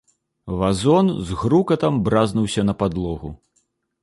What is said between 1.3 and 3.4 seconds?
грукатам бразнуўся на падлогу.